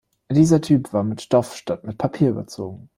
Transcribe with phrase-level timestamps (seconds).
[0.31, 2.89] Dieser Typ war mit Stoff statt mit Papier überzogen.